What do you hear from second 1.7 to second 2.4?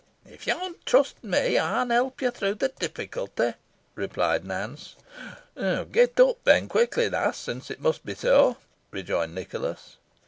help yo